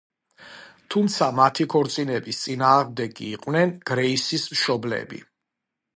თუმცა 0.93 1.27
მათი 1.39 1.67
ქორწინების 1.75 2.41
წინააღმდეგები 2.47 3.29
იყვნენ 3.35 3.77
გრეისის 3.91 4.49
მშობლები. 4.55 5.25